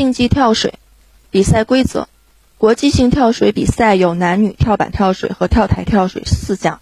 [0.00, 0.78] 竞技跳水
[1.30, 2.08] 比赛规则：
[2.56, 6.80] 国际性跳水比赛有男女跳板跳水和跳台跳水四项。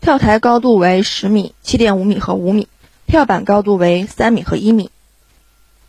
[0.00, 2.68] 跳台高度为十米、七点五米和五米，
[3.08, 4.92] 跳板高度为三米和一米。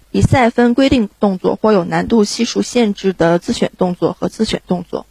[0.09, 5.05] 比赛分规定动作或有难度系数限制的自选动作和自选动作。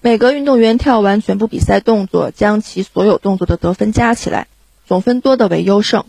[0.00, 4.46] 每个运动员跳完全部比赛动作，将其所有动作的得分加起来，
[4.86, 6.04] 总分多的为优胜。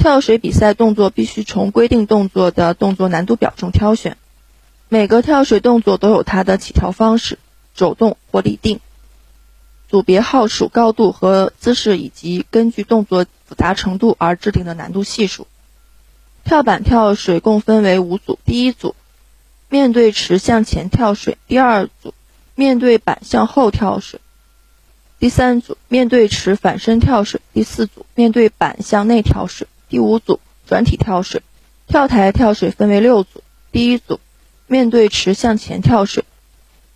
[0.00, 4.16] 跳水比赛动作必须从规定动作的动作难度表中挑选。
[4.88, 7.38] 每个跳水动作都有它的起跳方式、
[7.74, 8.80] 走动或立定。
[9.90, 15.46] 组别号数、高度和姿势，以及根据动作复杂程度而制定的难度系数。
[16.44, 18.94] 跳板跳水共分为五组：第一组
[19.68, 22.14] 面对池向前跳水；第二组
[22.54, 24.18] 面对板向后跳水；
[25.18, 31.42] 第三组面对池反身跳水；第四组面对板向内跳水；第五组转体跳水。
[31.86, 34.20] 跳台跳水分为六组：第一组
[34.66, 36.22] 面对池向前跳水；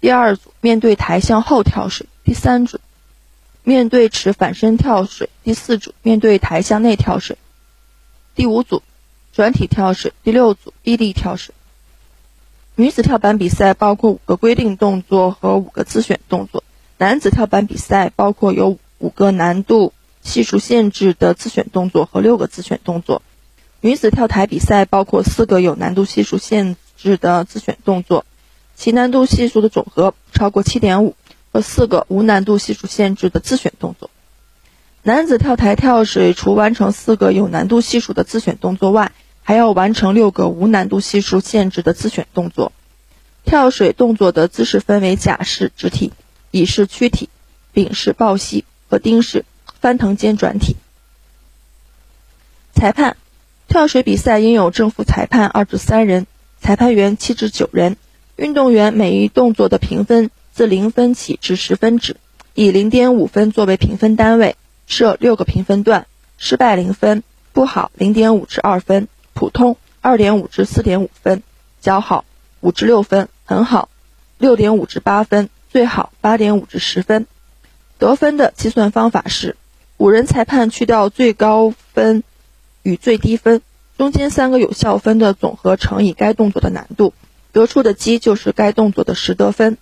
[0.00, 2.80] 第二组面对台向后跳水；第三组。
[3.66, 7.38] 面对池反身跳水，第四组面对台向内跳水，
[8.34, 8.82] 第五组
[9.32, 11.54] 转体跳水，第六组臂力跳水。
[12.76, 16.62] 女子跳板比赛包括五个规定动作和五个自选动作，
[16.98, 23.22] 男子跳板比赛包括有五个难度系数限制的自选动作和六个自选动作。
[23.80, 28.26] 女子跳台比赛包括四个有难度系数限制的自选动作，
[28.74, 31.14] 其难度系数的总和超过七点五。
[31.52, 34.10] 和四个无难度系数限制的自选动作。
[35.04, 42.72] 男子跳台跳水除完成四个有难度系数的自选动作外，还要完成六个无难度系数限制的自选动作。
[43.44, 46.12] 跳水动作的姿势分为甲式直体、
[46.50, 47.28] 乙式屈体、
[47.72, 49.44] 丙式抱膝和丁式
[49.84, 50.76] 翻腾间转体。
[52.72, 53.18] 裁判，
[53.68, 56.26] 跳水比赛应有正副裁判二至三人，
[56.58, 57.98] 裁判员七至九人。
[58.36, 60.30] 运动员每一动作的评分。
[60.54, 62.16] 自零分起至十分止，
[62.54, 64.56] 以零点五分作为评分单位，
[64.86, 66.06] 设六个评分段：
[66.38, 71.42] 失败零分，不好零点五至二分，普通二点五至四点五分，
[71.82, 72.24] 较好
[72.60, 73.90] 五至六分，很好
[74.38, 77.26] 六点五至八分，最好八点五至十分。
[77.98, 79.56] 得分的计算方法是：
[79.96, 82.24] 五人裁判去掉最高分
[82.82, 83.62] 与最低分，
[83.96, 87.14] 中间三个有效分的总和乘以该动作的难度，
[87.52, 89.78] 得出的积就是该动作的实得分。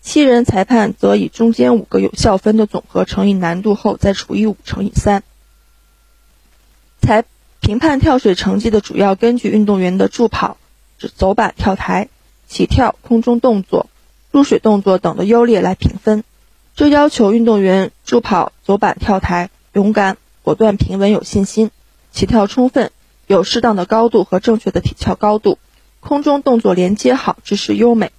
[0.00, 5.22] 七人裁判则以中间五个有效分的总和乘以难度后再除以五乘以三。
[7.00, 7.24] 裁
[7.60, 10.56] 评判跳水成绩的主要根据运动员的助跑、
[11.16, 12.08] 走板、跳台、
[12.46, 13.88] 起跳、空中动作、
[14.30, 16.22] 入水动作等的优劣来评分。
[16.78, 21.70] 这要求运动员助跑、走板、跳台勇敢、果断、平稳、有信心；
[22.12, 22.92] 起跳充分，
[23.26, 25.58] 有适当的高度和正确的体翘高度；
[25.98, 28.10] 空中动作连接好，姿势优美；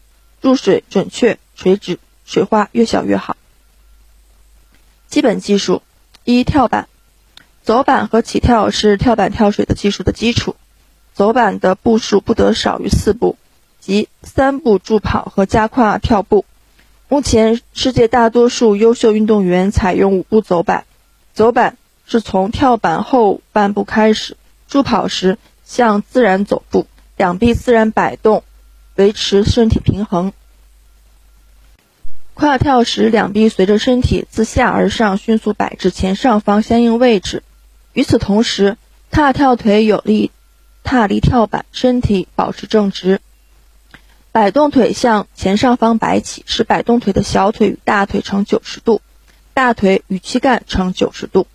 [0.41, 1.39] 入水准确。
[1.55, 3.37] 垂直水花越小越好。
[5.07, 5.81] 基本技术：
[6.25, 6.89] 一、跳板、
[7.63, 10.57] 走板和起跳是跳板跳水的技术的基础。
[11.13, 13.37] 走板的步数不得少于四步，
[13.79, 16.43] 即三步助跑和加跨跳步。
[17.11, 20.85] 目前，世界大多数优秀运动员采用五步走板。
[21.33, 21.75] 走板
[22.05, 24.37] 是从跳板后半步开始，
[24.67, 26.85] 助跑时向自然走步，
[27.17, 28.43] 两臂自然摆动，
[28.93, 30.33] 维持身体平衡。
[32.35, 37.41] 跨跳时，两臂随着身体自下而上迅速摆至前上方相应位置。
[37.93, 38.77] 与此同时，
[39.09, 40.29] 踏跳腿有力
[40.83, 43.19] 踏离跳板，身体保持正直。
[44.31, 49.01] 摆动腿向前上方摆起，使摆动腿的小腿与大腿成九十度，
[49.53, 51.47] 大腿与躯干成九十度。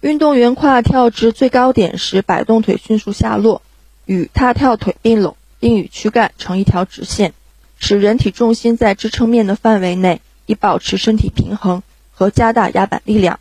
[0.00, 3.60] 运动员跨跳至最高点时，摆动腿迅速下落，
[4.06, 7.34] 与踏跳腿并拢，并与躯干成一条直线。
[7.78, 13.40] 使人体重心在支撑面的范围内，以保持身体平衡和加大压板力量。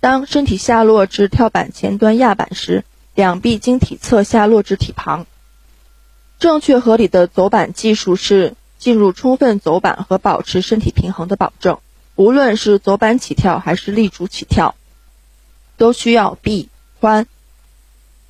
[0.00, 5.26] 当身体下落至跳板前端压板时，两臂经体侧下落至体旁。
[6.38, 11.78] 正确合理的走板技术是进入充分走板和保持身体平衡的保证。
[12.14, 14.74] 无论是走板起跳还是立足起跳，
[15.76, 16.68] 都需要臂、
[17.00, 17.26] 髋、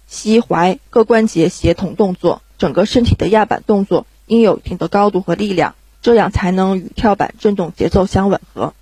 [0.07, 4.07] 膝、踝各关节协同动作，整个身体的压板动作。
[4.27, 8.75] 应有一定的高度和力量，这样才能与跳板振动节奏相吻合。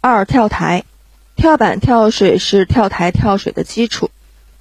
[0.00, 0.84] 二跳台，
[1.36, 4.10] 跳板跳水是跳台跳水的基础，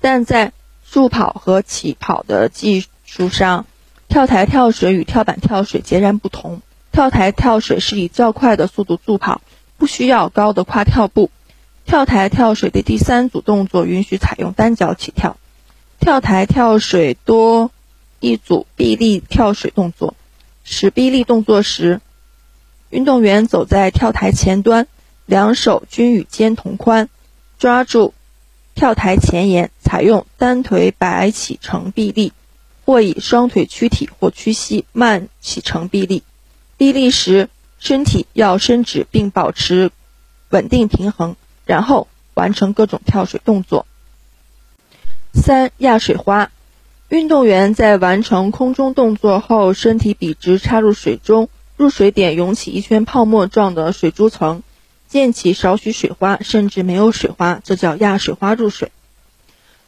[0.02, 0.52] 但在
[0.92, 3.66] 助跑和起跑的技术上，
[4.10, 6.62] 跳台跳水与跳板跳水截然不同。
[6.92, 9.42] 跳台跳水是以较快的速度助跑，
[9.78, 11.32] 不需要高的跨跳步。
[11.86, 15.38] 跳台跳水的第三组动作允许采用单脚起跳。
[16.00, 17.72] 跳台跳水多。
[18.20, 20.14] 一组臂力跳水动作。
[20.64, 22.02] 使臂力动作时，
[22.92, 24.86] 运动员走在跳台前端，
[25.26, 27.10] 两手均与肩同宽，
[27.58, 28.14] 抓住
[28.76, 32.34] 跳台前沿，采用单腿摆起成臂力，
[32.86, 36.24] 或以双腿屈体或屈膝慢起成臂力。
[36.78, 39.92] 臂力时，身体要伸直并保持
[40.50, 41.36] 稳定平衡，
[41.66, 43.86] 然后完成各种跳水动作。
[45.34, 46.52] 三压水花。
[47.10, 54.64] 运动员在完成空中动作后，身体笔直插入水中，入水点涌起一圈泡沫状的水珠层，
[55.12, 58.94] 溅起少许水花，甚至没有水花，这叫压水花入水。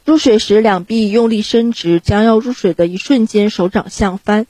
[0.03, 4.47] 入水时，两臂用力伸直，将要入水的一瞬间，手掌向翻，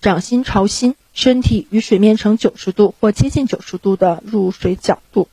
[0.00, 5.28] 掌心朝心，身体与水面呈九十度或接近九十度的入水角度。